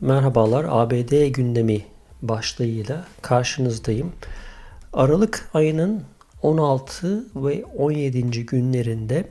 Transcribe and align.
Merhabalar, 0.00 0.66
ABD 0.68 1.26
gündemi 1.26 1.84
başlığıyla 2.22 3.04
karşınızdayım. 3.22 4.12
Aralık 4.92 5.50
ayının 5.54 6.04
16 6.42 7.24
ve 7.36 7.64
17. 7.64 8.46
günlerinde 8.46 9.28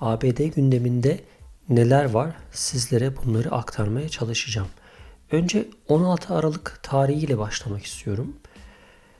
ABD 0.00 0.54
gündeminde 0.54 1.20
neler 1.68 2.04
var 2.04 2.34
sizlere 2.52 3.12
bunları 3.16 3.50
aktarmaya 3.50 4.08
çalışacağım. 4.08 4.68
Önce 5.32 5.68
16 5.88 6.34
Aralık 6.34 6.78
tarihiyle 6.82 7.38
başlamak 7.38 7.84
istiyorum. 7.84 8.36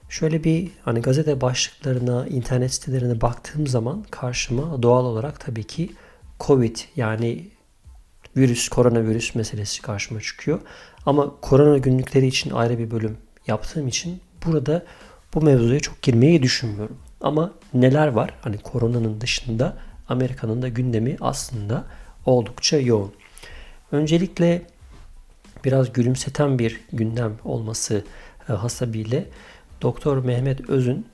Şöyle 0.08 0.44
bir 0.44 0.70
hani 0.84 1.02
gazete 1.02 1.40
başlıklarına, 1.40 2.26
internet 2.26 2.74
sitelerine 2.74 3.20
baktığım 3.20 3.66
zaman 3.66 4.04
karşıma 4.10 4.82
doğal 4.82 5.04
olarak 5.04 5.40
tabii 5.40 5.64
ki 5.64 5.90
Covid 6.40 6.76
yani 6.96 7.48
virüs, 8.36 8.68
koronavirüs 8.68 9.34
meselesi 9.34 9.82
karşıma 9.82 10.20
çıkıyor. 10.20 10.60
Ama 11.06 11.34
korona 11.40 11.78
günlükleri 11.78 12.26
için 12.26 12.50
ayrı 12.50 12.78
bir 12.78 12.90
bölüm 12.90 13.16
yaptığım 13.46 13.88
için 13.88 14.20
burada 14.46 14.84
bu 15.34 15.42
mevzuya 15.42 15.80
çok 15.80 16.02
girmeyi 16.02 16.42
düşünmüyorum. 16.42 16.98
Ama 17.20 17.52
neler 17.74 18.08
var? 18.08 18.34
Hani 18.40 18.58
koronanın 18.58 19.20
dışında 19.20 19.76
Amerika'nın 20.08 20.62
da 20.62 20.68
gündemi 20.68 21.16
aslında 21.20 21.84
oldukça 22.26 22.76
yoğun. 22.76 23.12
Öncelikle 23.92 24.62
biraz 25.64 25.92
gülümseten 25.92 26.58
bir 26.58 26.80
gündem 26.92 27.32
olması 27.44 28.04
e, 28.48 28.52
hasebiyle 28.52 29.24
Doktor 29.82 30.24
Mehmet 30.24 30.70
Öz'ün 30.70 31.06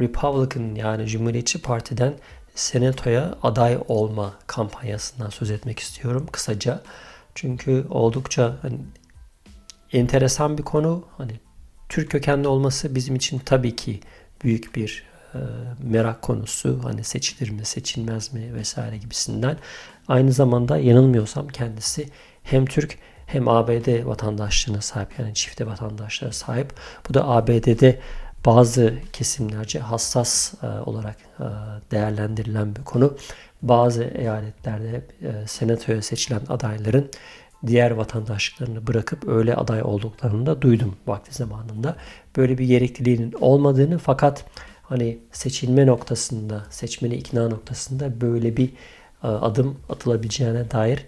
Republican 0.00 0.74
yani 0.74 1.06
Cumhuriyetçi 1.06 1.62
Parti'den 1.62 2.14
Senato'ya 2.58 3.34
aday 3.42 3.78
olma 3.88 4.34
kampanyasından 4.46 5.30
söz 5.30 5.50
etmek 5.50 5.78
istiyorum 5.78 6.26
kısaca. 6.32 6.82
Çünkü 7.34 7.86
oldukça 7.90 8.56
hani, 8.62 8.78
enteresan 9.92 10.58
bir 10.58 10.62
konu. 10.62 11.04
Hani 11.18 11.32
Türk 11.88 12.10
kökenli 12.10 12.48
olması 12.48 12.94
bizim 12.94 13.16
için 13.16 13.38
tabii 13.38 13.76
ki 13.76 14.00
büyük 14.44 14.76
bir 14.76 15.06
e, 15.34 15.38
merak 15.82 16.22
konusu. 16.22 16.80
Hani 16.84 17.04
seçilir 17.04 17.50
mi, 17.50 17.64
seçilmez 17.64 18.32
mi 18.32 18.54
vesaire 18.54 18.96
gibisinden. 18.96 19.56
Aynı 20.08 20.32
zamanda 20.32 20.78
yanılmıyorsam 20.78 21.48
kendisi 21.48 22.08
hem 22.42 22.66
Türk 22.66 22.98
hem 23.26 23.48
ABD 23.48 24.06
vatandaşlığına 24.06 24.80
sahip 24.80 25.18
yani 25.18 25.34
çifte 25.34 25.66
vatandaşlığa 25.66 26.32
sahip. 26.32 26.72
Bu 27.08 27.14
da 27.14 27.28
ABD'de 27.28 28.00
bazı 28.46 28.94
kesimlerce 29.12 29.78
hassas 29.78 30.54
e, 30.62 30.66
olarak 30.66 31.16
e, 31.40 31.44
değerlendirilen 31.90 32.76
bir 32.76 32.84
konu. 32.84 33.16
Bazı 33.62 34.04
eyaletlerde 34.04 35.02
e, 35.22 35.46
senatoya 35.46 36.02
seçilen 36.02 36.40
adayların 36.48 37.10
diğer 37.66 37.90
vatandaşlıklarını 37.90 38.86
bırakıp 38.86 39.28
öyle 39.28 39.54
aday 39.54 39.82
olduklarını 39.82 40.46
da 40.46 40.62
duydum 40.62 40.96
vakti 41.06 41.34
zamanında. 41.34 41.96
Böyle 42.36 42.58
bir 42.58 42.64
gerekliliğinin 42.64 43.32
olmadığını 43.40 43.98
fakat 43.98 44.44
hani 44.82 45.18
seçilme 45.32 45.86
noktasında, 45.86 46.64
seçmeni 46.70 47.14
ikna 47.14 47.48
noktasında 47.48 48.20
böyle 48.20 48.56
bir 48.56 48.70
adım 49.22 49.78
atılabileceğine 49.88 50.70
dair 50.70 51.06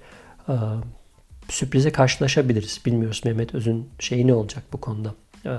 sürprize 1.48 1.92
karşılaşabiliriz. 1.92 2.80
Bilmiyoruz 2.86 3.22
Mehmet 3.24 3.54
Öz'ün 3.54 3.88
şeyi 3.98 4.26
ne 4.26 4.34
olacak 4.34 4.62
bu 4.72 4.80
konuda, 4.80 5.14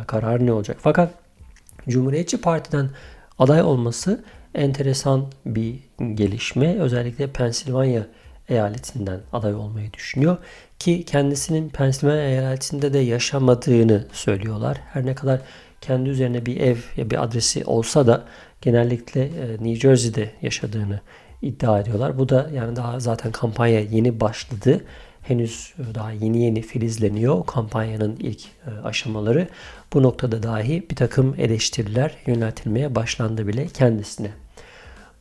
kararı 0.08 0.46
ne 0.46 0.54
olacak. 0.54 0.78
Fakat 0.80 1.14
Cumhuriyetçi 1.90 2.42
Parti'den 2.42 2.90
aday 3.40 3.62
olması 3.62 4.24
enteresan 4.56 5.26
bir 5.46 5.76
gelişme. 6.14 6.80
Özellikle 6.80 7.28
Pensilvanya 7.28 8.08
eyaletinden 8.50 9.20
aday 9.34 9.56
olmayı 9.56 9.94
düşünüyor. 9.94 10.38
Ki 10.80 11.06
kendisinin 11.06 11.70
Pensilvanya 11.70 12.30
eyaletinde 12.30 12.94
de 12.94 13.00
yaşamadığını 13.00 14.06
söylüyorlar. 14.12 14.78
Her 14.94 15.06
ne 15.06 15.16
kadar 15.16 15.42
kendi 15.82 16.10
üzerine 16.10 16.46
bir 16.46 16.62
ev 16.62 16.78
ya 16.98 17.10
bir 17.10 17.24
adresi 17.24 17.66
olsa 17.66 18.08
da 18.08 18.24
genellikle 18.62 19.24
e, 19.24 19.52
New 19.52 19.76
Jersey'de 19.76 20.32
yaşadığını 20.42 21.00
iddia 21.42 21.80
ediyorlar. 21.80 22.20
Bu 22.20 22.30
da 22.30 22.50
yani 22.54 22.76
daha 22.76 23.00
zaten 23.00 23.32
kampanya 23.32 23.80
yeni 23.80 24.20
başladı 24.20 24.82
henüz 25.22 25.74
e, 25.80 25.96
daha 25.96 26.12
yeni 26.12 26.44
yeni 26.44 26.62
filizleniyor 26.62 27.46
kampanyanın 27.46 28.16
ilk 28.20 28.42
e, 28.46 28.70
aşamaları. 28.84 29.48
Bu 29.94 30.04
noktada 30.04 30.44
dahi 30.44 30.90
bir 30.92 30.96
takım 30.96 31.36
eleştiriler 31.38 32.18
yöneltilmeye 32.28 32.96
başlandı 32.96 33.48
bile 33.48 33.68
kendisine. 33.68 34.32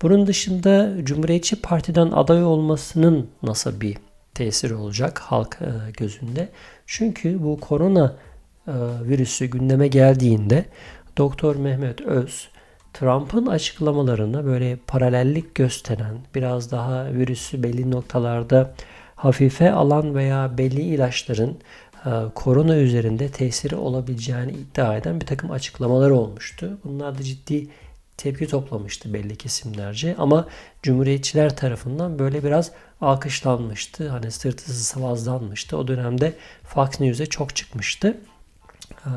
Bunun 0.02 0.26
dışında 0.26 0.94
Cumhuriyetçi 1.02 1.62
Parti'den 1.62 2.10
aday 2.10 2.44
olmasının 2.44 3.30
nasıl 3.42 3.80
bir 3.80 3.96
tesiri 4.34 4.74
olacak 4.74 5.18
halk 5.18 5.58
e, 5.60 5.90
gözünde? 5.92 6.48
Çünkü 6.86 7.42
bu 7.42 7.60
korona 7.60 8.16
virüsü 9.02 9.46
gündeme 9.46 9.88
geldiğinde 9.88 10.64
Doktor 11.18 11.56
Mehmet 11.56 12.00
Öz 12.00 12.48
Trump'ın 12.94 13.46
açıklamalarına 13.46 14.44
böyle 14.44 14.76
paralellik 14.86 15.54
gösteren, 15.54 16.18
biraz 16.34 16.70
daha 16.70 17.12
virüsü 17.12 17.62
belli 17.62 17.90
noktalarda 17.90 18.74
hafife 19.20 19.72
alan 19.72 20.14
veya 20.14 20.58
belli 20.58 20.80
ilaçların 20.80 21.58
e, 22.06 22.10
korona 22.34 22.76
üzerinde 22.76 23.28
tesiri 23.28 23.76
olabileceğini 23.76 24.52
iddia 24.52 24.96
eden 24.96 25.20
bir 25.20 25.26
takım 25.26 25.50
açıklamalar 25.50 26.10
olmuştu. 26.10 26.78
Bunlar 26.84 27.18
da 27.18 27.22
ciddi 27.22 27.68
tepki 28.16 28.46
toplamıştı 28.46 29.14
belli 29.14 29.36
kesimlerce 29.36 30.14
ama 30.18 30.46
Cumhuriyetçiler 30.82 31.56
tarafından 31.56 32.18
böyle 32.18 32.44
biraz 32.44 32.70
alkışlanmıştı. 33.00 34.08
Hani 34.08 34.30
sırtı 34.30 34.72
sıvazlanmıştı. 34.72 35.76
O 35.76 35.88
dönemde 35.88 36.32
Fox 36.62 37.00
News'e 37.00 37.26
çok 37.26 37.56
çıkmıştı. 37.56 38.16
E, 39.06 39.10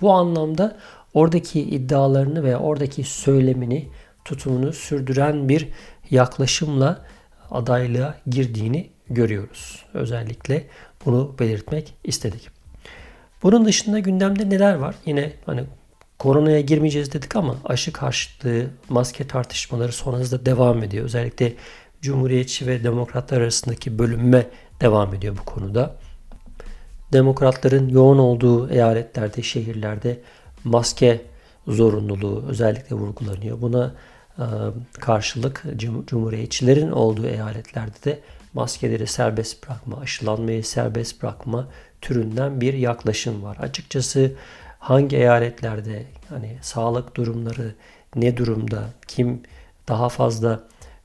bu 0.00 0.12
anlamda 0.12 0.76
oradaki 1.14 1.60
iddialarını 1.60 2.44
veya 2.44 2.58
oradaki 2.58 3.04
söylemini, 3.04 3.88
tutumunu 4.24 4.72
sürdüren 4.72 5.48
bir 5.48 5.68
yaklaşımla 6.10 7.04
adaylığa 7.50 8.14
girdiğini 8.26 8.90
görüyoruz. 9.10 9.84
Özellikle 9.94 10.66
bunu 11.04 11.34
belirtmek 11.38 11.94
istedik. 12.04 12.48
Bunun 13.42 13.64
dışında 13.64 13.98
gündemde 13.98 14.50
neler 14.50 14.74
var? 14.74 14.94
Yine 15.06 15.32
hani 15.46 15.64
koronaya 16.18 16.60
girmeyeceğiz 16.60 17.12
dedik 17.12 17.36
ama 17.36 17.56
aşı 17.64 17.92
karşıtlığı, 17.92 18.66
maske 18.88 19.26
tartışmaları 19.26 19.92
sonrasında 19.92 20.46
devam 20.46 20.82
ediyor. 20.82 21.04
Özellikle 21.04 21.54
Cumhuriyetçi 22.02 22.66
ve 22.66 22.84
Demokratlar 22.84 23.40
arasındaki 23.40 23.98
bölünme 23.98 24.46
devam 24.80 25.14
ediyor 25.14 25.36
bu 25.40 25.44
konuda. 25.44 25.96
Demokratların 27.12 27.88
yoğun 27.88 28.18
olduğu 28.18 28.70
eyaletlerde, 28.70 29.42
şehirlerde 29.42 30.20
maske 30.64 31.20
zorunluluğu 31.66 32.44
özellikle 32.48 32.96
vurgulanıyor. 32.96 33.60
Buna 33.60 33.94
karşılık 34.92 35.64
Cumhuriyetçilerin 36.06 36.90
olduğu 36.90 37.26
eyaletlerde 37.26 38.04
de 38.04 38.20
maskeleri 38.54 39.06
serbest 39.06 39.66
bırakma, 39.66 40.00
aşılanmayı 40.00 40.64
serbest 40.64 41.22
bırakma 41.22 41.68
türünden 42.00 42.60
bir 42.60 42.74
yaklaşım 42.74 43.42
var. 43.42 43.56
Açıkçası 43.56 44.32
hangi 44.78 45.16
eyaletlerde 45.16 46.04
hani 46.28 46.58
sağlık 46.62 47.16
durumları 47.16 47.74
ne 48.16 48.36
durumda, 48.36 48.84
kim 49.08 49.42
daha 49.88 50.08
fazla 50.08 50.60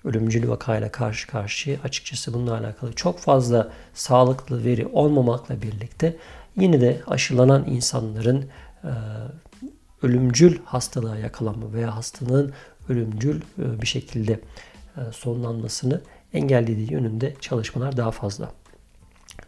ölümcül 0.05 0.49
vakayla 0.49 0.91
karşı 0.91 1.27
karşıya 1.27 1.77
açıkçası 1.83 2.33
bununla 2.33 2.57
alakalı 2.57 2.93
çok 2.93 3.19
fazla 3.19 3.71
sağlıklı 3.93 4.63
veri 4.63 4.87
olmamakla 4.87 5.61
birlikte 5.61 6.15
yine 6.55 6.81
de 6.81 7.01
aşılanan 7.07 7.65
insanların 7.67 8.45
e, 8.83 8.91
ölümcül 10.01 10.59
hastalığa 10.65 11.17
yakalanma 11.17 11.73
veya 11.73 11.95
hastalığın 11.95 12.53
ölümcül 12.89 13.41
e, 13.41 13.81
bir 13.81 13.87
şekilde 13.87 14.39
e, 14.97 15.01
sonlanmasını 15.11 16.01
engellediği 16.34 16.91
yönünde 16.91 17.34
çalışmalar 17.40 17.97
daha 17.97 18.12
fazla. 18.12 18.52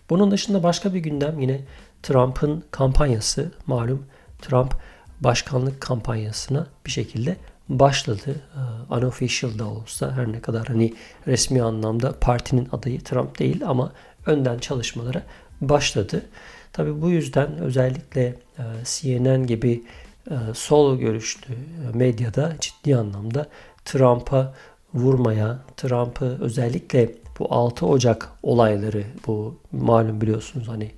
Bunun 0.10 0.32
dışında 0.32 0.64
başka 0.64 0.94
bir 0.94 1.00
gündem 1.00 1.40
yine 1.40 1.62
Trump'ın 2.04 2.64
kampanyası. 2.72 3.52
Malum 3.68 4.06
Trump 4.42 4.74
başkanlık 5.22 5.82
kampanyasına 5.82 6.68
bir 6.86 6.92
şekilde 6.92 7.38
başladı. 7.70 8.36
Ee, 8.56 8.94
unofficial 8.96 9.60
da 9.60 9.66
olsa 9.66 10.12
her 10.12 10.32
ne 10.32 10.42
kadar 10.42 10.68
hani 10.68 10.94
resmi 11.28 11.62
anlamda 11.62 12.20
partinin 12.20 12.70
adayı 12.72 13.02
Trump 13.02 13.40
değil 13.40 13.62
ama 13.66 13.92
önden 14.26 14.58
çalışmalara 14.58 15.24
başladı. 15.62 16.26
Tabi 16.74 17.02
bu 17.02 17.10
yüzden 17.10 17.58
özellikle 17.58 18.26
e, 18.58 18.64
CNN 18.84 19.48
gibi 19.48 19.84
e, 20.32 20.36
sol 20.54 20.98
görüşlü 20.98 21.56
medyada 21.94 22.56
ciddi 22.60 22.96
anlamda 22.96 23.48
Trump'a 23.86 24.54
vurmaya, 24.96 25.60
Trump'ı 25.78 26.38
özellikle 26.42 27.12
bu 27.40 27.54
6 27.54 27.86
Ocak 27.86 28.30
olayları 28.44 29.04
bu 29.28 29.56
malum 29.72 30.22
biliyorsunuz 30.22 30.68
hani 30.68 30.92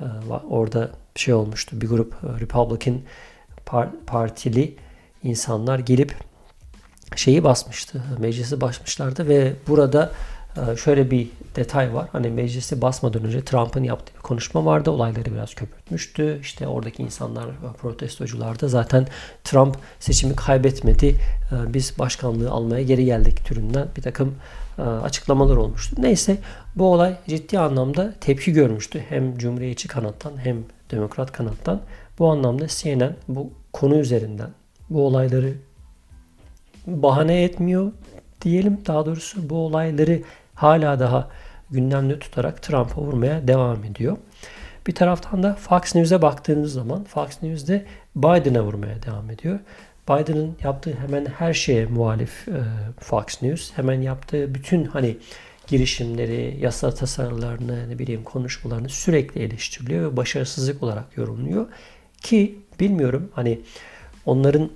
e, 0.00 0.04
orada 0.50 0.90
şey 1.14 1.34
olmuştu 1.34 1.80
bir 1.80 1.88
grup 1.88 2.12
e, 2.12 2.40
Republican 2.40 3.00
partili 4.06 4.74
insanlar 5.22 5.78
gelip 5.78 6.14
şeyi 7.16 7.44
basmıştı. 7.44 8.02
Meclisi 8.18 8.60
basmışlardı 8.60 9.28
ve 9.28 9.52
burada 9.68 10.12
şöyle 10.76 11.10
bir 11.10 11.28
detay 11.56 11.94
var. 11.94 12.08
Hani 12.12 12.30
meclisi 12.30 12.82
basmadan 12.82 13.24
önce 13.24 13.44
Trump'ın 13.44 13.84
yaptığı 13.84 14.14
bir 14.14 14.22
konuşma 14.22 14.64
vardı. 14.64 14.90
Olayları 14.90 15.34
biraz 15.34 15.54
köpürtmüştü. 15.54 16.38
İşte 16.40 16.66
oradaki 16.66 17.02
insanlar, 17.02 17.46
protestocular 17.80 18.60
da 18.60 18.68
zaten 18.68 19.06
Trump 19.44 19.76
seçimi 20.00 20.36
kaybetmedi. 20.36 21.06
E, 21.06 21.74
biz 21.74 21.98
başkanlığı 21.98 22.50
almaya 22.50 22.82
geri 22.82 23.04
geldik 23.04 23.44
türünden 23.44 23.88
bir 23.96 24.02
takım 24.02 24.34
e, 24.78 24.82
açıklamalar 24.82 25.56
olmuştu. 25.56 25.96
Neyse 25.98 26.38
bu 26.76 26.92
olay 26.92 27.16
ciddi 27.28 27.58
anlamda 27.58 28.14
tepki 28.20 28.52
görmüştü. 28.52 29.04
Hem 29.08 29.38
Cumhuriyetçi 29.38 29.88
kanattan 29.88 30.32
hem 30.36 30.64
Demokrat 30.90 31.32
kanattan. 31.32 31.80
Bu 32.18 32.30
anlamda 32.30 32.66
CNN 32.68 33.16
bu 33.28 33.50
konu 33.72 33.98
üzerinden 33.98 34.50
bu 34.90 35.06
olayları 35.06 35.54
bahane 36.86 37.42
etmiyor 37.42 37.92
diyelim. 38.42 38.78
Daha 38.86 39.06
doğrusu 39.06 39.50
bu 39.50 39.56
olayları 39.56 40.22
hala 40.58 41.00
daha 41.00 41.28
gündemde 41.70 42.18
tutarak 42.18 42.62
Trump'a 42.62 43.00
vurmaya 43.00 43.48
devam 43.48 43.84
ediyor. 43.84 44.16
Bir 44.86 44.94
taraftan 44.94 45.42
da 45.42 45.54
Fox 45.54 45.94
News'e 45.94 46.22
baktığınız 46.22 46.72
zaman 46.72 47.04
Fox 47.04 47.42
News'de 47.42 47.84
Biden'a 48.16 48.62
vurmaya 48.62 49.02
devam 49.02 49.30
ediyor. 49.30 49.58
Biden'ın 50.08 50.56
yaptığı 50.64 50.94
hemen 50.94 51.26
her 51.26 51.54
şeye 51.54 51.86
muhalif 51.86 52.48
e, 52.48 52.60
Fox 53.00 53.42
News. 53.42 53.72
Hemen 53.76 54.00
yaptığı 54.00 54.54
bütün 54.54 54.84
hani 54.84 55.16
girişimleri, 55.66 56.56
yasa 56.60 56.94
tasarılarını, 56.94 57.88
ne 57.88 57.98
bileyim 57.98 58.24
konuşmalarını 58.24 58.88
sürekli 58.88 59.42
eleştiriliyor 59.42 60.12
ve 60.12 60.16
başarısızlık 60.16 60.82
olarak 60.82 61.16
yorumluyor. 61.16 61.66
Ki 62.22 62.58
bilmiyorum 62.80 63.30
hani 63.34 63.60
onların 64.26 64.70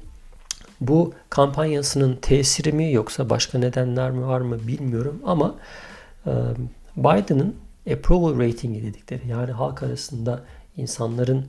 bu 0.88 1.12
kampanyasının 1.30 2.16
tesiri 2.16 2.72
mi 2.72 2.92
yoksa 2.92 3.30
başka 3.30 3.58
nedenler 3.58 4.10
mi 4.10 4.26
var 4.26 4.40
mı 4.40 4.58
bilmiyorum 4.66 5.22
ama 5.24 5.54
Biden'ın 6.96 7.56
approval 7.92 8.38
ratingi 8.40 8.82
dedikleri 8.82 9.28
yani 9.28 9.52
halk 9.52 9.82
arasında 9.82 10.44
insanların 10.76 11.46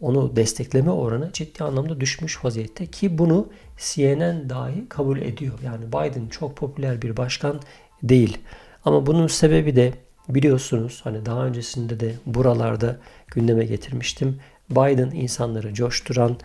onu 0.00 0.36
destekleme 0.36 0.90
oranı 0.90 1.30
ciddi 1.32 1.64
anlamda 1.64 2.00
düşmüş 2.00 2.44
vaziyette 2.44 2.86
ki 2.86 3.18
bunu 3.18 3.48
CNN 3.78 4.50
dahi 4.50 4.88
kabul 4.88 5.18
ediyor. 5.18 5.58
Yani 5.64 5.88
Biden 5.88 6.28
çok 6.28 6.56
popüler 6.56 7.02
bir 7.02 7.16
başkan 7.16 7.60
değil. 8.02 8.38
Ama 8.84 9.06
bunun 9.06 9.26
sebebi 9.26 9.76
de 9.76 9.92
biliyorsunuz 10.28 11.00
hani 11.04 11.26
daha 11.26 11.46
öncesinde 11.46 12.00
de 12.00 12.14
buralarda 12.26 12.96
gündeme 13.26 13.64
getirmiştim. 13.64 14.40
Biden 14.70 15.10
insanları 15.10 15.74
coşturan, 15.74 16.36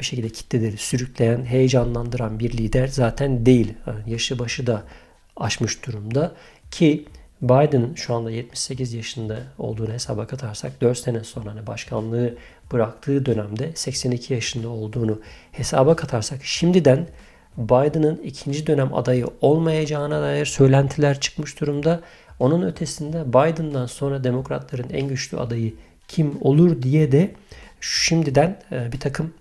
bir 0.00 0.04
şekilde 0.04 0.28
kitleleri 0.28 0.76
sürükleyen, 0.76 1.44
heyecanlandıran 1.44 2.38
bir 2.38 2.52
lider 2.52 2.88
zaten 2.88 3.46
değil. 3.46 3.74
Yaşı 4.06 4.38
başı 4.38 4.66
da 4.66 4.82
aşmış 5.36 5.86
durumda 5.86 6.32
ki 6.70 7.04
Biden 7.42 7.94
şu 7.94 8.14
anda 8.14 8.30
78 8.30 8.92
yaşında 8.94 9.38
olduğunu 9.58 9.92
hesaba 9.92 10.26
katarsak 10.26 10.80
4 10.80 10.98
sene 10.98 11.24
sonra 11.24 11.50
hani 11.50 11.66
başkanlığı 11.66 12.34
bıraktığı 12.72 13.26
dönemde 13.26 13.72
82 13.74 14.34
yaşında 14.34 14.68
olduğunu 14.68 15.20
hesaba 15.52 15.96
katarsak 15.96 16.44
şimdiden 16.44 17.06
Biden'ın 17.56 18.16
ikinci 18.24 18.66
dönem 18.66 18.94
adayı 18.94 19.26
olmayacağına 19.40 20.22
dair 20.22 20.46
söylentiler 20.46 21.20
çıkmış 21.20 21.60
durumda. 21.60 22.00
Onun 22.38 22.62
ötesinde 22.62 23.28
Biden'dan 23.28 23.86
sonra 23.86 24.24
demokratların 24.24 24.90
en 24.90 25.08
güçlü 25.08 25.38
adayı 25.38 25.74
kim 26.08 26.38
olur 26.40 26.82
diye 26.82 27.12
de 27.12 27.34
şimdiden 27.80 28.60
e, 28.72 28.92
bir 28.92 29.00
takım 29.00 29.34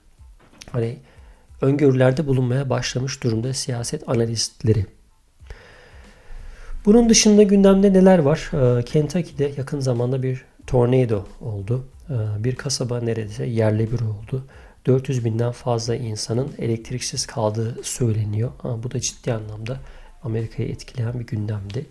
hani 0.71 0.97
öngörülerde 1.61 2.27
bulunmaya 2.27 2.69
başlamış 2.69 3.23
durumda 3.23 3.53
siyaset 3.53 4.09
analistleri. 4.09 4.85
Bunun 6.85 7.09
dışında 7.09 7.43
gündemde 7.43 7.93
neler 7.93 8.19
var? 8.19 8.51
Ee, 8.53 8.83
Kentucky'de 8.83 9.51
yakın 9.57 9.79
zamanda 9.79 10.23
bir 10.23 10.45
tornado 10.67 11.25
oldu. 11.41 11.87
Ee, 12.09 12.43
bir 12.43 12.55
kasaba 12.55 12.99
neredeyse 12.99 13.45
yerle 13.45 13.91
bir 13.91 13.99
oldu. 13.99 14.45
400 14.85 15.25
binden 15.25 15.51
fazla 15.51 15.95
insanın 15.95 16.51
elektriksiz 16.57 17.25
kaldığı 17.25 17.83
söyleniyor. 17.83 18.51
Ama 18.63 18.83
bu 18.83 18.91
da 18.91 18.99
ciddi 18.99 19.33
anlamda 19.33 19.77
Amerika'yı 20.23 20.69
etkileyen 20.69 21.19
bir 21.19 21.27
gündemdi. 21.27 21.85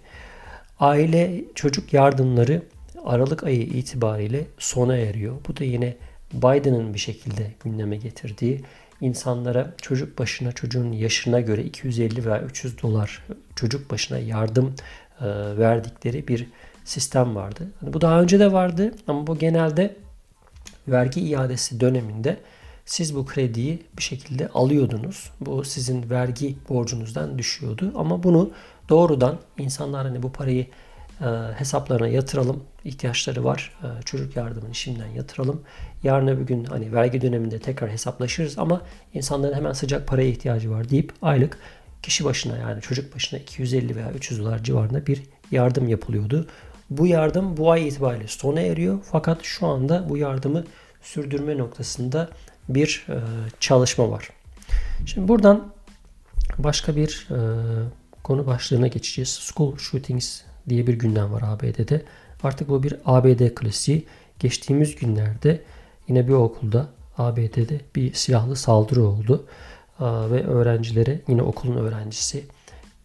Aile 0.81 1.44
çocuk 1.55 1.93
yardımları 1.93 2.62
Aralık 3.05 3.44
ayı 3.44 3.62
itibariyle 3.62 4.46
sona 4.58 4.96
eriyor. 4.96 5.37
Bu 5.49 5.56
da 5.56 5.64
yine 5.64 5.96
Biden'ın 6.36 6.94
bir 6.94 6.98
şekilde 6.98 7.50
gündeme 7.64 7.96
getirdiği 7.96 8.64
insanlara 9.00 9.74
çocuk 9.82 10.18
başına 10.18 10.52
çocuğun 10.52 10.92
yaşına 10.92 11.40
göre 11.40 11.64
250 11.64 12.24
veya 12.24 12.42
300 12.42 12.82
dolar 12.82 13.22
çocuk 13.56 13.90
başına 13.90 14.18
yardım 14.18 14.74
e, 15.20 15.26
verdikleri 15.58 16.28
bir 16.28 16.46
sistem 16.84 17.36
vardı. 17.36 17.68
Hani 17.80 17.92
bu 17.92 18.00
daha 18.00 18.22
önce 18.22 18.38
de 18.38 18.52
vardı 18.52 18.94
ama 19.06 19.26
bu 19.26 19.38
genelde 19.38 19.96
vergi 20.88 21.20
iadesi 21.20 21.80
döneminde 21.80 22.36
siz 22.84 23.16
bu 23.16 23.26
krediyi 23.26 23.82
bir 23.96 24.02
şekilde 24.02 24.48
alıyordunuz. 24.48 25.30
Bu 25.40 25.64
sizin 25.64 26.10
vergi 26.10 26.56
borcunuzdan 26.68 27.38
düşüyordu 27.38 27.92
ama 27.96 28.22
bunu 28.22 28.50
doğrudan 28.88 29.38
insanlar 29.58 30.06
hani 30.06 30.22
bu 30.22 30.32
parayı 30.32 30.66
e, 31.20 31.26
hesaplarına 31.56 32.08
yatıralım. 32.08 32.64
İhtiyaçları 32.86 33.44
var. 33.44 33.72
E, 33.82 34.02
çocuk 34.02 34.36
yardımını 34.36 34.74
şimdiden 34.74 35.08
yatıralım. 35.08 35.62
Yarın 36.02 36.26
öbür 36.26 36.46
gün 36.46 36.64
hani 36.64 36.92
vergi 36.92 37.20
döneminde 37.20 37.58
tekrar 37.58 37.90
hesaplaşırız 37.90 38.58
ama 38.58 38.82
insanların 39.14 39.54
hemen 39.54 39.72
sıcak 39.72 40.06
paraya 40.06 40.28
ihtiyacı 40.28 40.70
var 40.70 40.88
deyip 40.88 41.12
aylık 41.22 41.58
kişi 42.02 42.24
başına 42.24 42.56
yani 42.56 42.82
çocuk 42.82 43.14
başına 43.14 43.38
250 43.38 43.96
veya 43.96 44.12
300 44.12 44.40
dolar 44.40 44.64
civarında 44.64 45.06
bir 45.06 45.22
yardım 45.50 45.88
yapılıyordu. 45.88 46.46
Bu 46.90 47.06
yardım 47.06 47.56
bu 47.56 47.70
ay 47.70 47.88
itibariyle 47.88 48.26
sona 48.26 48.60
eriyor. 48.60 48.98
Fakat 49.12 49.38
şu 49.42 49.66
anda 49.66 50.08
bu 50.08 50.16
yardımı 50.16 50.64
sürdürme 51.02 51.58
noktasında 51.58 52.28
bir 52.68 53.06
e, 53.08 53.16
çalışma 53.60 54.10
var. 54.10 54.30
Şimdi 55.06 55.28
buradan 55.28 55.72
başka 56.58 56.96
bir 56.96 57.28
e, 57.30 57.38
konu 58.22 58.46
başlığına 58.46 58.86
geçeceğiz. 58.86 59.28
School 59.28 59.76
shootings 59.76 60.42
diye 60.68 60.86
bir 60.86 60.94
gündem 60.94 61.32
var 61.32 61.42
ABD'de. 61.46 62.02
Artık 62.42 62.68
bu 62.68 62.82
bir 62.82 62.96
ABD 63.04 63.54
klasiği. 63.54 64.06
Geçtiğimiz 64.38 64.96
günlerde 64.96 65.62
yine 66.08 66.28
bir 66.28 66.32
okulda 66.32 66.86
ABD'de 67.18 67.80
bir 67.96 68.12
silahlı 68.12 68.56
saldırı 68.56 69.02
oldu. 69.02 69.46
Ve 70.00 70.46
öğrencilere 70.46 71.20
yine 71.28 71.42
okulun 71.42 71.76
öğrencisi 71.76 72.44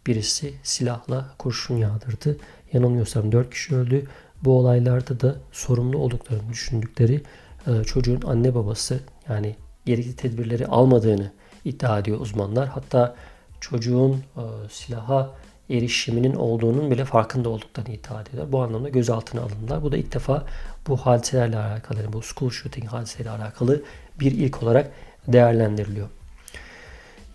birisi 0.08 0.54
silahla 0.64 1.34
kurşun 1.38 1.78
yağdırdı. 1.78 2.38
Yanılmıyorsam 2.74 3.32
4 3.32 3.50
kişi 3.50 3.76
öldü. 3.76 4.08
Bu 4.44 4.60
olaylarda 4.60 5.20
da 5.20 5.36
sorumlu 5.52 5.98
olduklarını 5.98 6.50
düşündükleri 6.50 7.24
çocuğun 7.86 8.22
anne 8.26 8.56
babası 8.56 9.00
yani 9.30 9.56
gerekli 9.86 10.16
tedbirleri 10.16 10.68
almadığını 10.68 11.32
iddia 11.66 12.00
ediyor 12.00 12.20
uzmanlar. 12.20 12.68
Hatta 12.68 13.16
çocuğun 13.60 14.24
silaha 14.70 15.36
erişiminin 15.70 16.36
olduğunun 16.36 16.92
bile 16.92 17.06
farkında 17.06 17.50
olduklarını 17.50 17.94
iddia 17.94 18.22
ediyorlar. 18.22 18.52
Bu 18.52 18.62
anlamda 18.62 18.90
gözaltına 18.90 19.42
alındılar. 19.42 19.84
Bu 19.84 19.92
da 19.92 19.98
ilk 19.98 20.14
defa 20.14 20.46
bu 20.88 20.98
hadiselerle 20.98 21.58
alakalı, 21.58 22.14
bu 22.14 22.22
school 22.22 22.52
shooting 22.52 22.88
hadisesiyle 22.88 23.30
alakalı 23.30 23.84
bir 24.20 24.32
ilk 24.32 24.64
olarak 24.64 24.92
değerlendiriliyor. 25.28 26.08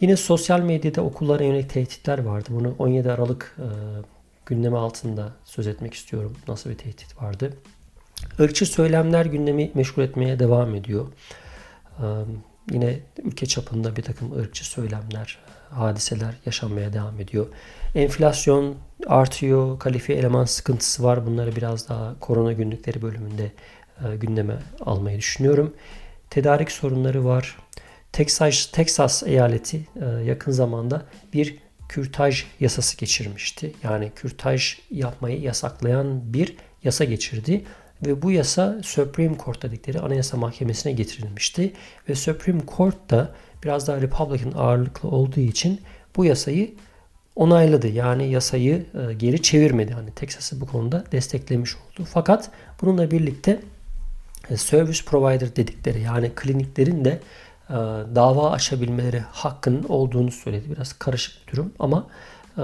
Yine 0.00 0.16
sosyal 0.16 0.60
medyada 0.60 1.02
okullara 1.02 1.44
yönelik 1.44 1.70
tehditler 1.70 2.18
vardı. 2.18 2.48
Bunu 2.50 2.74
17 2.78 3.12
Aralık 3.12 3.56
e, 3.58 3.68
gündemi 4.46 4.78
altında 4.78 5.32
söz 5.44 5.66
etmek 5.66 5.94
istiyorum. 5.94 6.36
Nasıl 6.48 6.70
bir 6.70 6.78
tehdit 6.78 7.22
vardı? 7.22 7.52
Irkçı 8.38 8.66
söylemler 8.66 9.26
gündemi 9.26 9.70
meşgul 9.74 10.02
etmeye 10.02 10.38
devam 10.38 10.74
ediyor. 10.74 11.06
E, 11.98 12.04
yine 12.72 13.00
ülke 13.24 13.46
çapında 13.46 13.96
bir 13.96 14.02
takım 14.02 14.38
ırkçı 14.38 14.66
söylemler, 14.66 15.38
hadiseler 15.70 16.34
yaşanmaya 16.46 16.92
devam 16.92 17.20
ediyor. 17.20 17.46
Enflasyon 17.94 18.74
artıyor, 19.06 19.78
kalifiye 19.78 20.18
eleman 20.18 20.44
sıkıntısı 20.44 21.02
var. 21.02 21.26
Bunları 21.26 21.56
biraz 21.56 21.88
daha 21.88 22.14
korona 22.20 22.52
günlükleri 22.52 23.02
bölümünde 23.02 23.52
e, 24.04 24.16
gündeme 24.16 24.58
almayı 24.80 25.18
düşünüyorum. 25.18 25.74
Tedarik 26.30 26.72
sorunları 26.72 27.24
var. 27.24 27.56
Texas, 28.12 28.66
Texas 28.66 29.22
eyaleti 29.22 29.86
e, 30.00 30.24
yakın 30.24 30.52
zamanda 30.52 31.02
bir 31.32 31.58
kürtaj 31.88 32.44
yasası 32.60 32.96
geçirmişti. 32.96 33.72
Yani 33.82 34.12
kürtaj 34.16 34.78
yapmayı 34.90 35.40
yasaklayan 35.40 36.34
bir 36.34 36.56
yasa 36.84 37.04
geçirdi. 37.04 37.64
Ve 38.06 38.22
bu 38.22 38.32
yasa 38.32 38.78
Supreme 38.82 39.36
Court 39.44 39.62
dedikleri 39.62 40.00
Anayasa 40.00 40.36
Mahkemesi'ne 40.36 40.92
getirilmişti. 40.92 41.72
Ve 42.08 42.14
Supreme 42.14 42.60
Court 42.76 43.10
da 43.10 43.34
biraz 43.64 43.88
daha 43.88 44.00
Republican 44.00 44.52
ağırlıklı 44.52 45.08
olduğu 45.08 45.40
için 45.40 45.80
bu 46.16 46.24
yasayı 46.24 46.74
onayladı. 47.36 47.88
Yani 47.88 48.30
yasayı 48.30 48.86
e, 49.08 49.14
geri 49.14 49.42
çevirmedi. 49.42 49.92
Hani 49.92 50.10
Texas'ı 50.10 50.60
bu 50.60 50.66
konuda 50.66 51.04
desteklemiş 51.12 51.76
oldu. 51.76 52.08
Fakat 52.12 52.50
bununla 52.82 53.10
birlikte 53.10 53.60
e, 54.50 54.56
service 54.56 55.04
provider 55.04 55.56
dedikleri 55.56 56.00
yani 56.00 56.32
kliniklerin 56.34 57.04
de 57.04 57.20
e, 57.70 57.74
dava 58.14 58.50
açabilmeleri 58.50 59.20
hakkının 59.20 59.84
olduğunu 59.84 60.30
söyledi. 60.30 60.70
Biraz 60.70 60.92
karışık 60.92 61.46
bir 61.46 61.52
durum 61.52 61.72
ama 61.78 62.06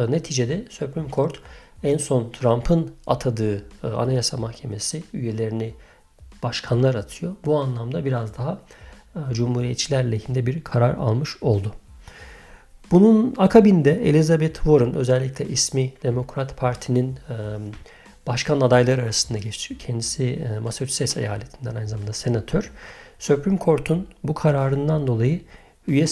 neticede 0.08 0.64
Supreme 0.70 1.10
Court 1.12 1.38
en 1.82 1.98
son 1.98 2.30
Trump'ın 2.30 2.92
atadığı 3.06 3.56
e, 3.84 3.86
Anayasa 3.86 4.36
Mahkemesi 4.36 5.04
üyelerini 5.12 5.74
başkanlar 6.42 6.94
atıyor. 6.94 7.36
Bu 7.44 7.58
anlamda 7.58 8.04
biraz 8.04 8.38
daha 8.38 8.58
Cumhuriyetçiler 9.32 10.12
lehinde 10.12 10.46
bir 10.46 10.64
karar 10.64 10.94
almış 10.94 11.42
oldu. 11.42 11.74
Bunun 12.90 13.34
akabinde 13.38 14.08
Elizabeth 14.08 14.54
Warren 14.54 14.94
özellikle 14.94 15.46
ismi 15.46 15.92
Demokrat 16.02 16.56
Parti'nin 16.56 17.16
e, 17.16 17.36
başkan 18.26 18.60
adayları 18.60 19.02
arasında 19.02 19.38
geçiyor. 19.38 19.80
Kendisi 19.80 20.24
e, 20.24 20.58
Massachusetts 20.58 21.16
eyaletinden 21.16 21.74
aynı 21.74 21.88
zamanda 21.88 22.12
senatör. 22.12 22.72
Supreme 23.18 23.58
Court'un 23.58 24.06
bu 24.24 24.34
kararından 24.34 25.06
dolayı 25.06 25.40
üye, 25.86 26.06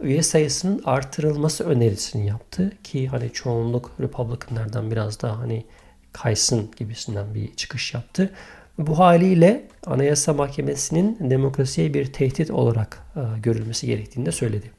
üye 0.00 0.22
sayısının 0.22 0.82
artırılması 0.84 1.64
önerisini 1.64 2.26
yaptı 2.26 2.72
ki 2.84 3.08
hani 3.08 3.32
çoğunluk 3.32 3.90
Republicanlardan 4.00 4.90
biraz 4.90 5.22
daha 5.22 5.38
hani 5.38 5.64
kaysın 6.12 6.70
gibisinden 6.76 7.34
bir 7.34 7.54
çıkış 7.54 7.94
yaptı. 7.94 8.30
Bu 8.78 8.98
haliyle 8.98 9.68
Anayasa 9.86 10.32
Mahkemesi'nin 10.32 11.30
demokrasiye 11.30 11.94
bir 11.94 12.12
tehdit 12.12 12.50
olarak 12.50 13.02
e, 13.16 13.40
görülmesi 13.40 13.86
gerektiğini 13.86 14.26
de 14.26 14.32
söyledi. 14.32 14.70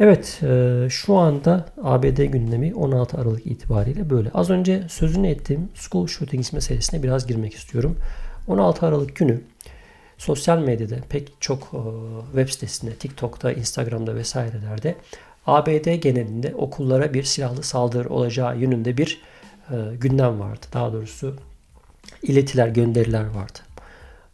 Evet 0.00 0.40
e, 0.42 0.86
şu 0.90 1.16
anda 1.16 1.66
ABD 1.82 2.24
gündemi 2.24 2.74
16 2.74 3.18
Aralık 3.18 3.46
itibariyle 3.46 4.10
böyle. 4.10 4.30
Az 4.34 4.50
önce 4.50 4.82
sözünü 4.88 5.28
ettiğim 5.28 5.68
school 5.74 6.06
shootings 6.06 6.52
meselesine 6.52 7.02
biraz 7.02 7.26
girmek 7.26 7.54
istiyorum. 7.54 7.96
16 8.48 8.86
Aralık 8.86 9.16
günü 9.16 9.40
sosyal 10.18 10.58
medyada 10.58 10.96
pek 11.08 11.32
çok 11.40 11.62
e, 11.62 11.80
web 12.32 12.48
sitesinde, 12.48 12.94
TikTok'ta, 12.94 13.52
Instagram'da 13.52 14.14
vesairelerde 14.14 14.94
ABD 15.46 15.94
genelinde 15.94 16.54
okullara 16.54 17.14
bir 17.14 17.22
silahlı 17.22 17.62
saldırı 17.62 18.08
olacağı 18.08 18.58
yönünde 18.58 18.96
bir 18.96 19.20
gündem 20.00 20.40
vardı. 20.40 20.66
Daha 20.72 20.92
doğrusu 20.92 21.36
iletiler, 22.22 22.68
gönderiler 22.68 23.24
vardı. 23.24 23.58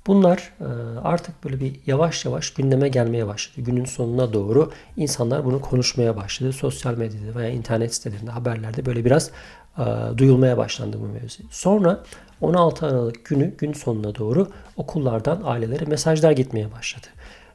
Bunlar 0.06 0.52
e, 0.60 0.64
artık 0.98 1.44
böyle 1.44 1.60
bir 1.60 1.72
yavaş 1.86 2.24
yavaş 2.24 2.50
gündeme 2.50 2.88
gelmeye 2.88 3.26
başladı. 3.26 3.60
Günün 3.60 3.84
sonuna 3.84 4.32
doğru 4.32 4.72
insanlar 4.96 5.44
bunu 5.44 5.60
konuşmaya 5.60 6.16
başladı. 6.16 6.52
Sosyal 6.52 6.94
medyada 6.94 7.38
veya 7.38 7.48
internet 7.48 7.94
sitelerinde, 7.94 8.30
haberlerde 8.30 8.86
böyle 8.86 9.04
biraz 9.04 9.30
e, 9.78 9.84
duyulmaya 10.18 10.58
başlandı 10.58 11.00
bu 11.00 11.06
mevzu. 11.06 11.42
Sonra 11.50 12.04
16 12.40 12.86
Aralık 12.86 13.24
günü 13.24 13.54
gün 13.58 13.72
sonuna 13.72 14.14
doğru 14.14 14.48
okullardan 14.76 15.42
ailelere 15.44 15.84
mesajlar 15.84 16.32
gitmeye 16.32 16.72
başladı. 16.72 17.06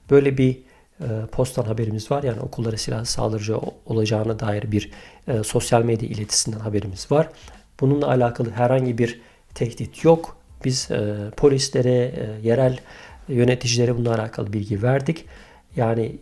Böyle 0.09 0.37
bir 0.37 0.57
e, 1.01 1.05
postan 1.31 1.63
haberimiz 1.63 2.11
var. 2.11 2.23
Yani 2.23 2.39
okullara 2.39 2.77
silah 2.77 3.05
saldırıcı 3.05 3.57
olacağına 3.85 4.39
dair 4.39 4.71
bir 4.71 4.91
sosyal 5.43 5.83
medya 5.83 6.09
iletisinden 6.09 6.59
haberimiz 6.59 7.11
var. 7.11 7.29
Bununla 7.79 8.07
alakalı 8.07 8.49
herhangi 8.49 8.97
bir 8.97 9.21
tehdit 9.55 10.03
yok. 10.03 10.37
Biz 10.65 10.91
e, 10.91 11.15
polislere, 11.37 11.91
e, 11.91 12.47
yerel 12.47 12.79
yöneticilere 13.27 13.95
bununla 13.95 14.15
alakalı 14.15 14.53
bilgi 14.53 14.83
verdik. 14.83 15.25
Yani 15.75 16.15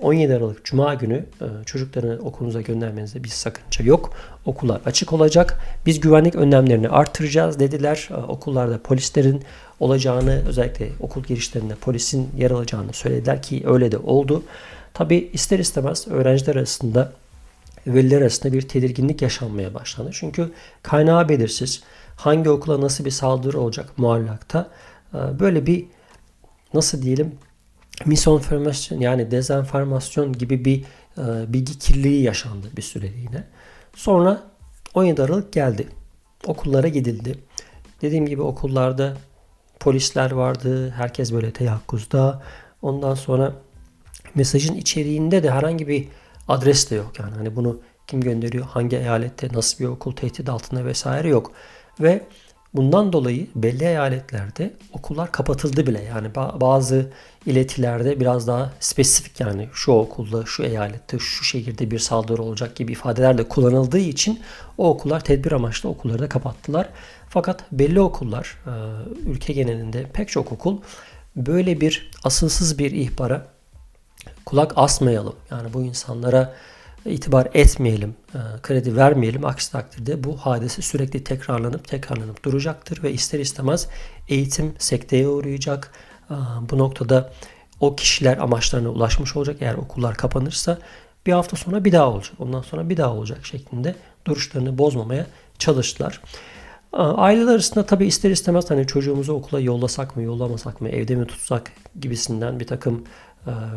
17 0.00 0.34
Aralık 0.34 0.64
Cuma 0.64 0.94
günü 0.94 1.24
e, 1.40 1.46
çocuklarını 1.66 2.18
okulunuza 2.22 2.60
göndermenizde 2.60 3.24
bir 3.24 3.28
sakınca 3.28 3.84
yok. 3.84 4.12
Okullar 4.44 4.80
açık 4.86 5.12
olacak. 5.12 5.58
Biz 5.86 6.00
güvenlik 6.00 6.34
önlemlerini 6.34 6.88
arttıracağız 6.88 7.60
dediler. 7.60 8.08
E, 8.10 8.14
okullarda 8.14 8.78
polislerin 8.82 9.42
olacağını 9.80 10.42
özellikle 10.48 10.88
okul 11.00 11.22
girişlerinde 11.22 11.74
polisin 11.74 12.28
yer 12.36 12.50
alacağını 12.50 12.92
söylediler 12.92 13.42
ki 13.42 13.62
öyle 13.66 13.92
de 13.92 13.98
oldu. 13.98 14.42
Tabi 14.94 15.30
ister 15.32 15.58
istemez 15.58 16.08
öğrenciler 16.08 16.56
arasında 16.56 17.12
veliler 17.86 18.20
arasında 18.20 18.52
bir 18.52 18.62
tedirginlik 18.62 19.22
yaşanmaya 19.22 19.74
başlandı. 19.74 20.10
Çünkü 20.12 20.52
kaynağı 20.82 21.28
belirsiz 21.28 21.82
hangi 22.16 22.50
okula 22.50 22.80
nasıl 22.80 23.04
bir 23.04 23.10
saldırı 23.10 23.60
olacak 23.60 23.98
muallakta. 23.98 24.70
Ee, 25.14 25.18
böyle 25.40 25.66
bir 25.66 25.84
nasıl 26.74 27.02
diyelim 27.02 27.34
misinformasyon 28.06 29.00
yani 29.00 29.30
dezenformasyon 29.30 30.32
gibi 30.32 30.64
bir 30.64 30.84
e, 31.18 31.52
bilgi 31.52 31.78
kirliliği 31.78 32.22
yaşandı 32.22 32.66
bir 32.76 32.82
süreliğine. 32.82 33.44
Sonra 33.94 34.42
17 34.94 35.22
Aralık 35.22 35.52
geldi. 35.52 35.88
Okullara 36.46 36.88
gidildi. 36.88 37.38
Dediğim 38.02 38.26
gibi 38.26 38.42
okullarda 38.42 39.16
polisler 39.80 40.30
vardı. 40.30 40.90
Herkes 40.90 41.32
böyle 41.32 41.50
teyakkuzda. 41.50 42.42
Ondan 42.82 43.14
sonra 43.14 43.52
mesajın 44.34 44.74
içeriğinde 44.74 45.42
de 45.42 45.50
herhangi 45.50 45.88
bir 45.88 46.08
adres 46.50 46.90
de 46.90 46.94
yok. 46.94 47.18
Yani 47.18 47.34
hani 47.36 47.56
bunu 47.56 47.80
kim 48.06 48.20
gönderiyor, 48.20 48.64
hangi 48.64 48.96
eyalette, 48.96 49.48
nasıl 49.52 49.84
bir 49.84 49.88
okul 49.88 50.12
tehdit 50.12 50.48
altında 50.48 50.84
vesaire 50.84 51.28
yok. 51.28 51.52
Ve 52.00 52.26
bundan 52.74 53.12
dolayı 53.12 53.46
belli 53.54 53.84
eyaletlerde 53.84 54.74
okullar 54.92 55.32
kapatıldı 55.32 55.86
bile. 55.86 56.02
Yani 56.02 56.34
bazı 56.60 57.10
iletilerde 57.46 58.20
biraz 58.20 58.46
daha 58.46 58.72
spesifik 58.80 59.40
yani 59.40 59.68
şu 59.72 59.92
okulda, 59.92 60.46
şu 60.46 60.62
eyalette, 60.62 61.18
şu 61.18 61.44
şehirde 61.44 61.90
bir 61.90 61.98
saldırı 61.98 62.42
olacak 62.42 62.76
gibi 62.76 62.92
ifadeler 62.92 63.38
de 63.38 63.48
kullanıldığı 63.48 63.98
için 63.98 64.40
o 64.78 64.90
okullar 64.90 65.24
tedbir 65.24 65.52
amaçlı 65.52 65.88
okulları 65.88 66.18
da 66.18 66.28
kapattılar. 66.28 66.88
Fakat 67.28 67.64
belli 67.72 68.00
okullar, 68.00 68.58
e, 68.66 68.72
ülke 69.30 69.52
genelinde 69.52 70.06
pek 70.12 70.28
çok 70.28 70.52
okul 70.52 70.78
böyle 71.36 71.80
bir 71.80 72.10
asılsız 72.24 72.78
bir 72.78 72.90
ihbara 72.90 73.46
kulak 74.44 74.72
asmayalım. 74.76 75.36
Yani 75.50 75.72
bu 75.72 75.82
insanlara 75.82 76.54
itibar 77.06 77.48
etmeyelim, 77.54 78.14
e, 78.34 78.38
kredi 78.62 78.96
vermeyelim. 78.96 79.44
Aksi 79.44 79.72
takdirde 79.72 80.24
bu 80.24 80.36
hadise 80.36 80.82
sürekli 80.82 81.24
tekrarlanıp 81.24 81.88
tekrarlanıp 81.88 82.44
duracaktır 82.44 83.02
ve 83.02 83.12
ister 83.12 83.38
istemez 83.38 83.88
eğitim 84.28 84.74
sekteye 84.78 85.28
uğrayacak. 85.28 85.92
E, 86.30 86.34
bu 86.70 86.78
noktada 86.78 87.32
o 87.80 87.96
kişiler 87.96 88.36
amaçlarına 88.36 88.88
ulaşmış 88.88 89.36
olacak. 89.36 89.56
Eğer 89.60 89.74
okullar 89.74 90.14
kapanırsa 90.14 90.78
bir 91.26 91.32
hafta 91.32 91.56
sonra 91.56 91.84
bir 91.84 91.92
daha 91.92 92.10
olacak. 92.10 92.34
Ondan 92.38 92.62
sonra 92.62 92.88
bir 92.88 92.96
daha 92.96 93.14
olacak 93.14 93.46
şeklinde 93.46 93.94
duruşlarını 94.24 94.78
bozmamaya 94.78 95.26
çalıştılar. 95.58 96.20
E, 96.92 96.96
aileler 96.96 97.52
arasında 97.52 97.86
tabi 97.86 98.06
ister 98.06 98.30
istemez 98.30 98.70
hani 98.70 98.86
çocuğumuzu 98.86 99.32
okula 99.32 99.60
yollasak 99.60 100.16
mı 100.16 100.22
yollamasak 100.22 100.80
mı 100.80 100.88
evde 100.88 101.14
mi 101.14 101.26
tutsak 101.26 101.72
gibisinden 102.00 102.60
bir 102.60 102.66
takım 102.66 103.04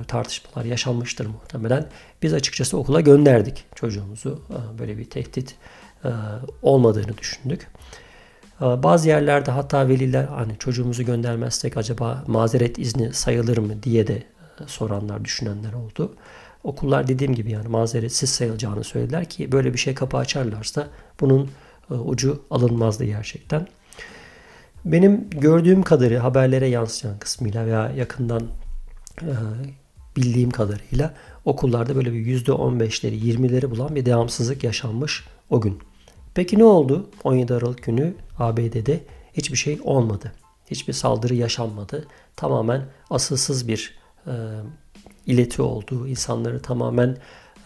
tartışmalar 0.07 0.65
yaşanmıştır 0.65 1.25
muhtemelen. 1.25 1.85
Biz 2.21 2.33
açıkçası 2.33 2.77
okula 2.77 3.01
gönderdik 3.01 3.65
çocuğumuzu. 3.75 4.41
E, 4.49 4.79
böyle 4.79 4.97
bir 4.97 5.05
tehdit 5.09 5.55
e, 6.05 6.09
olmadığını 6.61 7.17
düşündük. 7.17 7.67
Bazı 8.61 9.07
yerlerde 9.07 9.51
hatta 9.51 9.87
veliler 9.87 10.23
hani 10.23 10.57
çocuğumuzu 10.59 11.03
göndermezsek 11.03 11.77
acaba 11.77 12.23
mazeret 12.27 12.79
izni 12.79 13.13
sayılır 13.13 13.57
mı 13.57 13.83
diye 13.83 14.07
de 14.07 14.23
soranlar, 14.67 15.25
düşünenler 15.25 15.73
oldu. 15.73 16.15
Okullar 16.63 17.07
dediğim 17.07 17.35
gibi 17.35 17.51
yani 17.51 17.67
mazeretsiz 17.67 18.29
sayılacağını 18.29 18.83
söylediler 18.83 19.25
ki 19.25 19.51
böyle 19.51 19.73
bir 19.73 19.77
şey 19.77 19.95
kapı 19.95 20.17
açarlarsa 20.17 20.87
bunun 21.19 21.49
ucu 21.89 22.43
alınmazdı 22.49 23.03
gerçekten. 23.03 23.67
Benim 24.85 25.29
gördüğüm 25.29 25.83
kadarı 25.83 26.17
haberlere 26.17 26.67
yansıyan 26.67 27.19
kısmıyla 27.19 27.65
veya 27.65 27.91
yakından 27.91 28.41
bildiğim 30.17 30.49
kadarıyla 30.49 31.13
okullarda 31.45 31.95
böyle 31.95 32.13
bir 32.13 32.45
%15'leri 32.45 33.13
20'leri 33.13 33.71
bulan 33.71 33.95
bir 33.95 34.05
devamsızlık 34.05 34.63
yaşanmış 34.63 35.25
o 35.49 35.61
gün. 35.61 35.79
Peki 36.33 36.59
ne 36.59 36.63
oldu? 36.63 37.09
17 37.23 37.53
Aralık 37.53 37.83
günü 37.83 38.13
ABD'de 38.39 39.03
hiçbir 39.33 39.57
şey 39.57 39.79
olmadı. 39.83 40.31
Hiçbir 40.71 40.93
saldırı 40.93 41.35
yaşanmadı. 41.35 42.07
Tamamen 42.35 42.81
asılsız 43.09 43.67
bir 43.67 43.97
e, 44.27 44.33
ileti 45.25 45.61
olduğu, 45.61 46.07
insanları 46.07 46.61
tamamen 46.61 47.17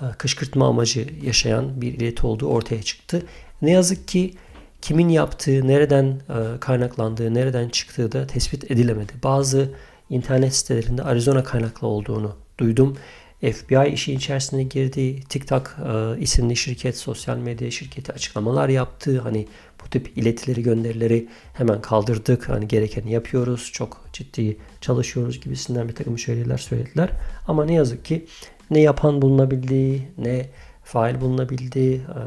e, 0.02 0.06
kışkırtma 0.18 0.68
amacı 0.68 1.10
yaşayan 1.24 1.82
bir 1.82 1.94
ileti 1.94 2.28
olduğu 2.28 2.48
ortaya 2.48 2.84
çıktı. 2.84 3.26
Ne 3.62 3.72
yazık 3.72 4.08
ki 4.08 4.34
kimin 4.82 5.10
yaptığı, 5.10 5.68
nereden 5.68 6.06
e, 6.06 6.60
kaynaklandığı, 6.60 7.34
nereden 7.34 7.70
çıktığı 7.70 8.12
da 8.12 8.28
tespit 8.28 8.72
edilemedi. 8.72 9.14
Bazı 9.24 9.72
internet 10.10 10.56
sitelerinde 10.56 11.04
Arizona 11.04 11.44
kaynaklı 11.44 11.88
olduğunu 11.88 12.36
duydum. 12.58 12.98
FBI 13.42 13.88
işin 13.94 14.18
içerisine 14.18 14.64
girdi. 14.64 15.24
TikTok 15.30 15.76
e, 15.90 16.20
isimli 16.22 16.56
şirket, 16.56 16.98
sosyal 16.98 17.38
medya 17.38 17.72
şirketi 17.72 18.14
açıklamalar 18.14 18.70
yaptı. 18.70 19.20
Hani 19.20 19.48
bu 19.86 19.90
tip 19.90 20.18
iletileri, 20.18 20.64
gönderileri 20.64 21.28
hemen 21.54 21.82
kaldırdık. 21.82 22.50
Hani 22.50 22.68
gerekeni 22.68 23.12
yapıyoruz. 23.12 23.70
Çok 23.74 24.06
ciddi 24.14 24.58
çalışıyoruz 24.82 25.42
gibisinden 25.42 25.90
bir 25.90 25.96
takım 25.96 26.20
şeyler 26.20 26.58
söylediler. 26.58 27.10
Ama 27.48 27.66
ne 27.66 27.74
yazık 27.74 28.06
ki 28.06 28.26
ne 28.72 28.80
yapan 28.80 29.22
bulunabildi, 29.22 30.12
ne 30.18 30.46
fail 30.84 31.22
bulunabildi. 31.22 31.94
E, 31.94 32.22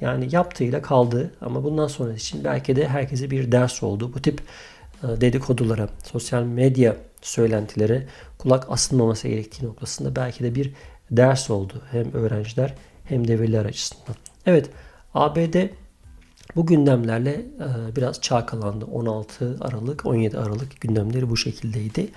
yani 0.00 0.28
yaptığıyla 0.30 0.82
kaldı. 0.82 1.34
Ama 1.40 1.64
bundan 1.64 1.86
sonra 1.86 2.12
için 2.12 2.44
belki 2.44 2.76
de 2.76 2.88
herkese 2.88 3.30
bir 3.30 3.52
ders 3.52 3.82
oldu. 3.82 4.12
Bu 4.14 4.22
tip 4.22 4.40
dedikodulara, 5.02 5.88
sosyal 6.04 6.42
medya 6.42 6.96
söylentilere 7.22 8.06
kulak 8.38 8.66
asılmaması 8.70 9.28
gerektiği 9.28 9.66
noktasında 9.66 10.16
belki 10.16 10.44
de 10.44 10.54
bir 10.54 10.72
ders 11.10 11.50
oldu 11.50 11.82
hem 11.90 12.12
öğrenciler 12.12 12.74
hem 13.04 13.28
de 13.28 13.40
veliler 13.40 13.64
açısından. 13.64 14.16
Evet 14.46 14.70
ABD 15.14 15.56
Bu 16.56 16.66
gündemlerle 16.66 17.30
e, 17.30 17.96
biraz 17.96 18.20
çalkalandı. 18.20 18.84
16 18.84 19.56
Aralık, 19.60 20.06
17 20.06 20.38
Aralık 20.38 20.80
gündemleri 20.80 21.30
bu 21.30 21.36
şekildeydi. 21.36 22.08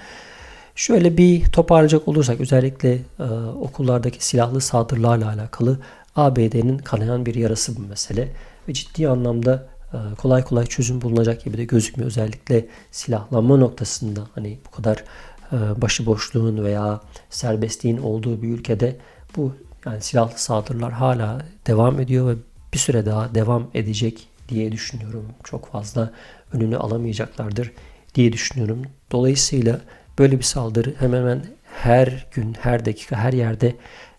Şöyle 0.75 1.17
bir 1.17 1.45
toparlayacak 1.45 2.07
olursak 2.07 2.41
özellikle 2.41 2.99
e, 3.19 3.23
okullardaki 3.61 4.25
silahlı 4.25 4.61
saldırılarla 4.61 5.29
alakalı 5.29 5.79
ABD'nin 6.15 6.77
kanayan 6.77 7.25
bir 7.25 7.35
yarası 7.35 7.77
bu 7.77 7.81
mesele 7.81 8.27
ve 8.67 8.73
ciddi 8.73 9.09
anlamda 9.09 9.53
e, 9.53 9.70
kolay 10.17 10.43
kolay 10.43 10.65
çözüm 10.65 11.01
bulunacak 11.01 11.43
gibi 11.43 11.57
de 11.57 11.63
gözükmüyor. 11.65 12.07
Özellikle 12.07 12.65
silahlanma 12.91 13.57
noktasında 13.57 14.27
hani 14.35 14.59
bu 14.67 14.71
kadar 14.71 15.03
e, 15.51 15.81
başıboşluğun 15.81 16.63
veya 16.63 17.01
serbestliğin 17.29 17.97
olduğu 17.97 18.41
bir 18.41 18.49
ülkede 18.49 18.97
bu 19.35 19.55
yani 19.85 20.01
silahlı 20.01 20.37
saldırılar 20.37 20.91
hala 20.91 21.41
devam 21.67 21.99
ediyor 21.99 22.27
ve 22.27 22.35
bir 22.73 22.77
süre 22.77 23.05
daha 23.05 23.35
devam 23.35 23.67
edecek 23.73 24.27
diye 24.49 24.71
düşünüyorum. 24.71 25.25
Çok 25.43 25.71
fazla 25.71 26.11
önünü 26.53 26.77
alamayacaklardır 26.77 27.71
diye 28.15 28.33
düşünüyorum. 28.33 28.81
Dolayısıyla 29.11 29.81
böyle 30.19 30.37
bir 30.37 30.43
saldırı 30.43 30.95
hemen 30.99 31.17
hemen 31.19 31.45
her 31.73 32.27
gün, 32.31 32.55
her 32.61 32.85
dakika, 32.85 33.15
her 33.15 33.33
yerde 33.33 33.75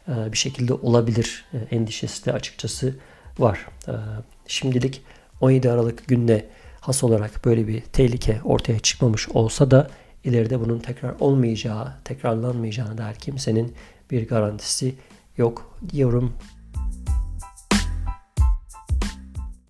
e, 0.08 0.32
bir 0.32 0.38
şekilde 0.38 0.74
olabilir 0.74 1.44
e, 1.52 1.76
endişesi 1.76 2.26
de 2.26 2.32
açıkçası 2.32 2.94
var. 3.38 3.66
E, 3.88 3.94
şimdilik 4.46 5.02
17 5.42 5.70
Aralık 5.70 6.08
günde 6.08 6.46
has 6.80 7.04
olarak 7.04 7.44
böyle 7.44 7.68
bir 7.68 7.80
tehlike 7.80 8.40
ortaya 8.44 8.78
çıkmamış 8.78 9.28
olsa 9.28 9.70
da 9.70 9.90
ileride 10.24 10.60
bunun 10.60 10.78
tekrar 10.78 11.14
olmayacağı, 11.20 11.92
tekrarlanmayacağına 12.04 12.98
dair 12.98 13.14
kimsenin 13.14 13.74
bir 14.10 14.28
garantisi 14.28 14.94
yok 15.36 15.78
diyorum. 15.90 16.32